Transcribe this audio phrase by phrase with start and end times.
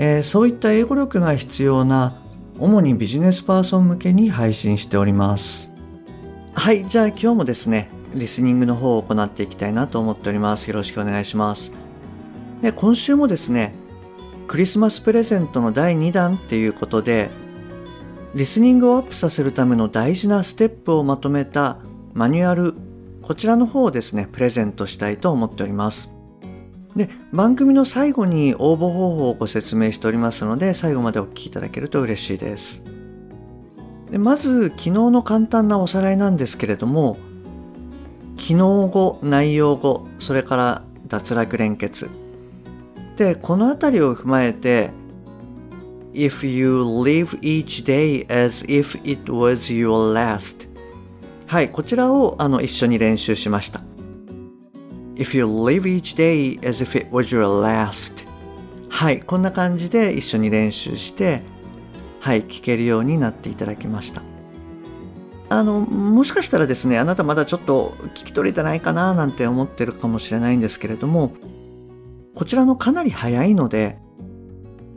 [0.00, 2.22] えーそういった英語力が必要な
[2.58, 5.70] 主にビジネスパーソン向けに配信しております。
[6.54, 10.68] はいじゃあ今日もですねリスニングの方を行っていきたいなと思っております。
[10.68, 11.72] よろしくお願いします。
[12.62, 13.74] で今週もですね
[14.46, 17.28] クリスマスプレゼントの第2弾っていうことで
[18.36, 21.78] リスニングをアップさせるための大事なステップをまとめた
[22.14, 22.74] マニュアル
[23.22, 26.17] こちらの方をですねプレゼントしたいと思っております。
[26.98, 32.82] で番組の最後に応募方法をご説明しておりますので最後までお聞きいただけると嬉しいです。
[34.10, 37.16] でまず昨日の簡単なおさらいなんですけれども
[38.36, 42.10] 機能語内容語それから脱落連結。
[43.16, 44.90] でこの辺りを踏まえて
[46.14, 50.68] If you live each day as if it was your last
[51.46, 53.82] はいこちらをあの一緒に練習しました。
[55.18, 58.24] If you live each day as if it was your last.
[58.88, 61.42] はいこんな感じで一緒に練習して
[62.20, 64.22] はい聞けるようになっていただきました。
[65.50, 71.32] あのもしかしたらですねあなたまだちょっと聞き取れてないかななんて思ってるかもしれないんですけれども
[72.34, 73.98] こちらのかなり早いので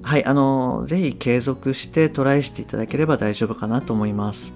[0.04, 4.54] はいあのぜひ継続してトライしていただければ大丈夫かなと思います。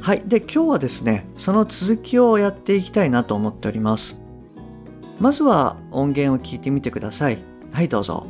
[0.00, 4.23] はいで今日はですねその続きをやっていきたいなと思っております。
[5.18, 7.38] まずは音源を聞いてみてください
[7.72, 8.26] はいどうぞ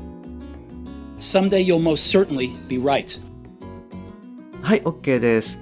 [1.19, 3.23] Someday you'll most certainly be right.
[4.63, 5.59] はい OK です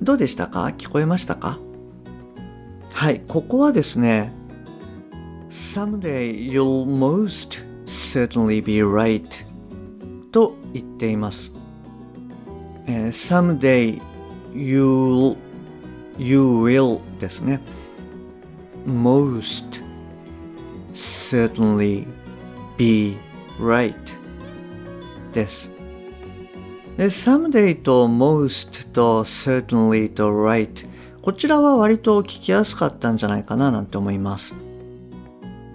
[0.00, 1.58] どうでしたか聞こえましたか
[2.92, 4.32] はいここはですね
[5.50, 9.46] Someday you'll most certainly be right
[10.30, 11.52] と言っています、
[12.86, 14.00] えー Someday
[14.52, 15.36] you'll
[16.18, 17.60] you will ですね
[18.86, 19.82] most
[20.98, 22.04] certainly
[22.76, 23.16] be
[23.60, 23.94] right
[25.32, 25.70] です。
[26.96, 30.88] で someday と most と certainly と right
[31.22, 34.56] こちらは割と聞きやすかったんじゃないかななんて思います。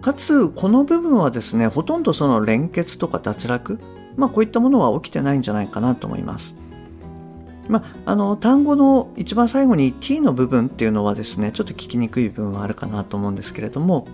[0.02, 3.80] かつこの部分はですねほとんどその連結とか脱落
[4.18, 6.56] まあこういったものは起きてないんじゃないかなと思います。
[7.70, 14.06] まあ、あの単語の一番最後に t の部分っていうのはですねちょっと聞きにくい部分はあるかなと思うんですけれども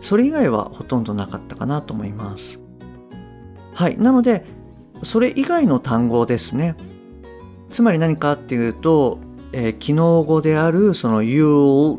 [0.00, 2.60] それ以外はほとんどなかったかなと思います。
[3.74, 3.98] はい。
[3.98, 4.44] なので
[5.02, 6.76] それ以外の単語ですね。
[7.70, 9.18] つまり何かっていうと、
[9.52, 11.98] えー機能語であるその you'll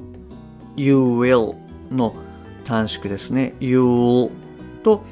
[0.75, 1.55] you will
[1.91, 2.15] の
[2.63, 3.53] 短縮ですね。
[3.59, 4.31] you'll
[4.83, 5.03] と、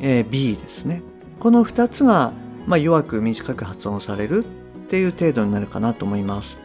[0.00, 1.02] えー be ですね。
[1.40, 2.32] この2つが、
[2.66, 4.48] まあ、弱く短く発音されるっ
[4.88, 6.58] ていう程度になるかなと思います。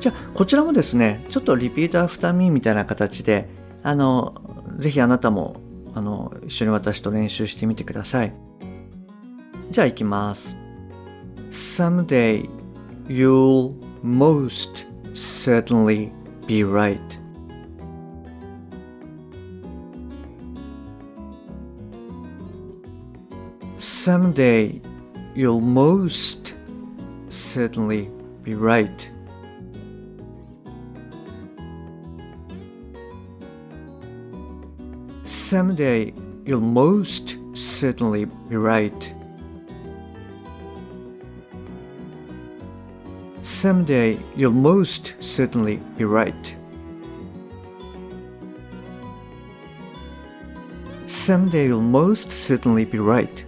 [0.00, 3.48] じゃあこちらもですねちょっと repeat after me みたいな形で
[3.82, 4.34] あの
[4.76, 5.56] ぜひあなたも
[5.94, 8.32] あの一緒に私と練習してみてください
[9.70, 10.56] じゃあ行きます。
[11.50, 12.48] Someday
[13.08, 16.10] you'll most certainly
[16.46, 16.98] be right.
[23.78, 24.80] Someday
[25.34, 26.54] you'll most
[27.28, 28.10] certainly
[28.42, 29.10] be right.
[35.47, 36.13] Someday
[36.45, 39.13] you'll most certainly be right.
[43.41, 46.55] Someday you'll most certainly be right.
[51.05, 53.45] Someday you'll most certainly be right.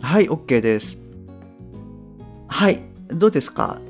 [0.00, 0.96] はい、OK です。
[2.46, 3.80] はい、どうですか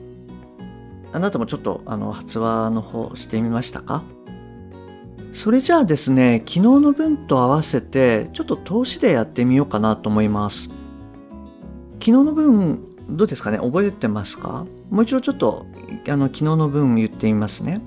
[1.11, 4.03] あなたもちょっとあの発話の方してみましたか？
[5.31, 10.69] それじゃあですね、昨日の文と合わせてちょっと通しでやってみようかなと思います。
[11.93, 12.79] 昨日の文
[13.09, 13.57] どうですかね？
[13.57, 14.65] 覚えてますか？
[14.89, 15.65] もう一度ちょっと
[16.07, 17.81] あの昨日の文言ってみますね。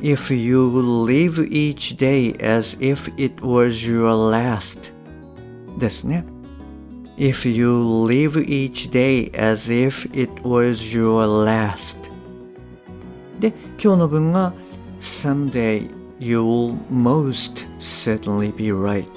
[0.00, 4.92] If you live each day as if it was your last
[5.78, 6.24] ですね。
[7.16, 7.68] If you
[8.06, 12.09] live each day as if it was your last
[13.40, 14.52] で、今日の文が
[15.00, 15.90] Someday
[16.20, 19.08] you'll most certainly be right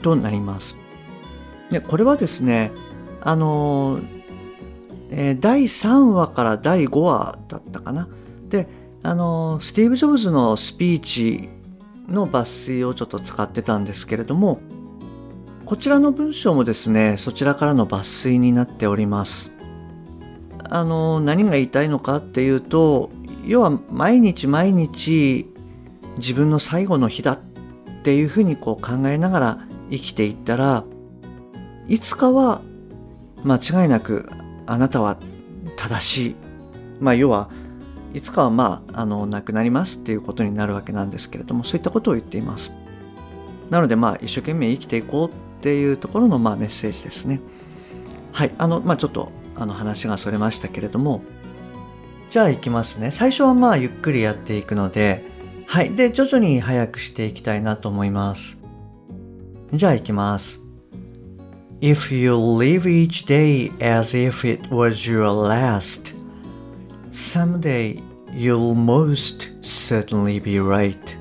[0.00, 0.76] となります。
[1.70, 2.70] でこれはですね
[3.20, 3.98] あの、
[5.10, 8.08] えー、第3話から第5話だったかな。
[8.48, 8.68] で
[9.02, 11.48] あのスティーブ・ジョブズのスピーチ
[12.08, 14.60] の抜粋をちょっと使ってたんですけれども
[15.66, 19.52] こちらの文章もですねそちらからの抜粋になっております。
[20.70, 23.10] あの何が言いたいのかっていうと
[23.46, 25.46] 要は毎日毎日
[26.16, 27.38] 自分の最後の日だっ
[28.02, 29.58] ていうふうにこう考えながら
[29.90, 30.84] 生きていったら
[31.88, 32.62] いつかは
[33.44, 34.28] 間違いなく
[34.66, 35.18] あなたは
[35.76, 36.34] 正しい。
[37.00, 37.50] まあ要は
[38.14, 42.72] いつかはまああの亡くなりますっていうことになるわけなんですけれどもそういったことを言っています。
[43.70, 47.40] なのでまあ一生懸命生きていこうっていうところのまあメッセージですね。
[48.32, 48.52] はい。
[48.56, 51.22] あのまあちょっとあの話がそれましたけれども
[52.34, 55.22] じゃあ行きますね最初はまあゆっくりやっていくので
[55.68, 58.58] はいで徐々に早くしていきたいなと思います
[59.72, 60.60] じゃあ行きます
[61.80, 66.12] If you live each day as if it was your last,
[67.12, 68.02] someday
[68.32, 71.16] you'll most certainly be right.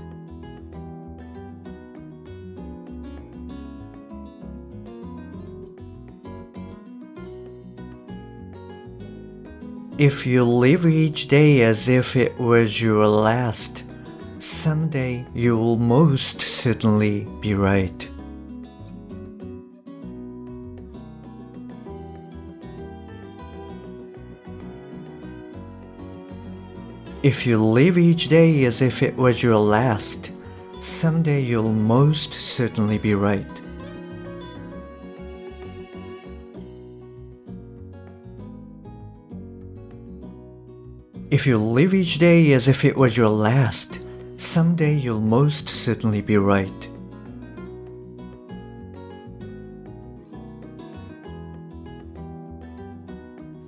[10.03, 13.85] If you live each day as if it was your last,
[14.37, 18.09] someday you'll most certainly be right.
[27.23, 30.33] If you live each day as if it was your last,
[30.81, 33.47] someday you'll most certainly be right.
[41.32, 44.00] If you live each day as if it was your last,
[44.36, 46.88] someday you'll most certainly be right.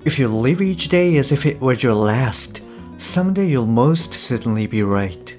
[0.04, 2.62] If you live each day as if it was your last,
[2.96, 5.38] someday you'll most certainly be right.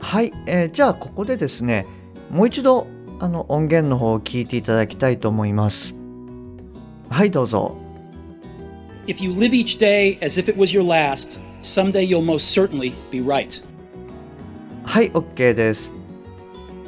[0.00, 1.84] はい、えー、じゃあここでですね
[2.30, 2.86] もう一度
[3.21, 5.93] あの音源の方を聞いていただきたいと思います。
[7.07, 7.77] はいどうぞ。
[9.05, 13.23] If you live each day as if it was your last, someday you'll most certainly be
[13.23, 13.63] right.
[14.83, 15.91] はい OK です。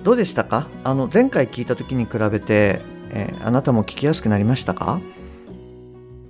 [0.03, 0.67] どうでしたか？
[0.83, 2.81] あの前回聞いた時に比べて
[3.11, 5.01] えー、あなたも聞きやすくなりましたか？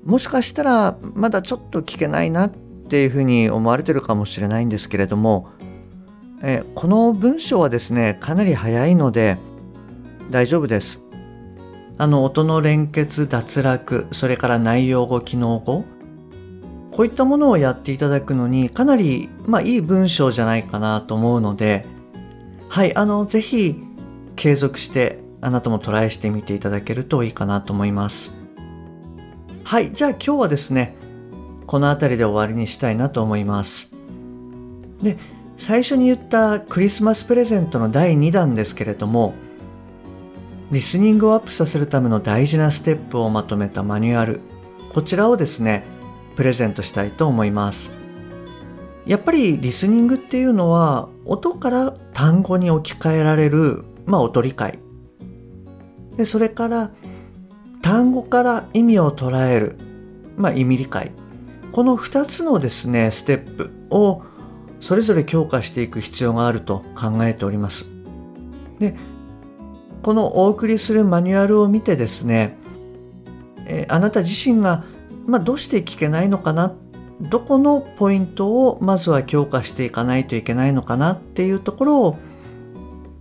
[0.03, 5.47] もしかしたらまだちょっと聞けないなっていうふうに思われてるかもしれないんですけれども、
[6.41, 9.37] えー、この文章はですねかなり早いので
[10.29, 11.01] 大丈夫です。
[11.97, 15.85] あの音の連結脱落それから内容語機能語
[16.91, 21.85] こういったものをやっていただくのにかなり、まあ、いい文章じゃないかなと思うので
[22.67, 23.75] はいあのぜひ
[24.35, 28.31] 継続してあなたもトライしてみていただけるといいかなと思います。
[29.65, 30.95] はい、じゃあ今日はですね、
[31.67, 33.91] この辺りで終わりにしたいなと思います。
[35.01, 35.17] で、
[35.57, 39.33] 最初に言ったクリスマスプレゼントの第2弾ですけれども、
[40.73, 44.41] リスニングをアップさせるための大事なステップをまとめたマニュアル、
[44.91, 45.83] こちらをですね、
[46.35, 47.91] プレゼントしたいと思います。
[49.05, 54.79] やっぱりリスニングっていうのは音から単語に置き換えられる、まあ、音理解
[56.15, 56.89] でそれから
[57.81, 59.77] 単語から意味を捉える、
[60.37, 61.11] まあ、意味理解。
[61.71, 64.23] この2つのですねステップを
[64.79, 67.85] それぞれ強化していく必要があると考えております。
[68.79, 68.95] で
[70.03, 72.57] このお送りするマニュアルを見てですね、
[73.65, 74.83] えあなた自身が、
[75.25, 76.75] まあ、どうして聞けないのかな
[77.21, 82.17] どこのポイントをまずは強化していかないといけないのかなっていうところを、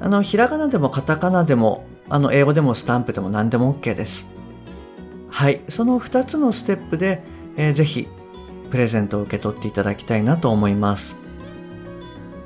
[0.00, 4.28] あの、ひらがなでもカタカナでも、あの、英語でもスタンプでも何でも OK です。
[5.28, 7.24] はい、その2つのステップで、
[7.56, 8.06] えー、ぜひ
[8.70, 11.16] プレゼントを受け取っていただきたいなと思います。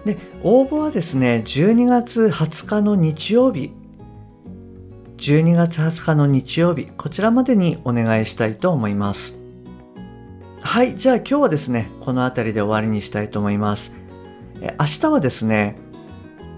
[0.06, 3.72] で、応募はですね、12月20日の日曜日、
[5.18, 9.38] 12月20日の日曜日、こちらまでにお願いしたいと思います。
[10.60, 13.94] はい、じゃあ今日はですね、この辺りで終わりにしたいと思います。
[14.60, 15.76] え明日はですね、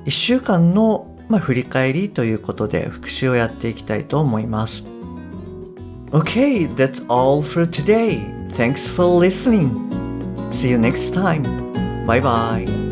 [0.06, 4.86] 1週間の、まあ、振り返りということで復習をやっていきたいと思います。
[6.10, 8.24] Okay, that's all for today.
[8.48, 9.70] Thanks for listening.
[10.50, 11.42] See you next time.
[12.06, 12.87] Bye bye.